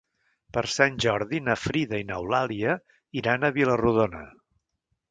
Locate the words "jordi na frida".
1.05-2.01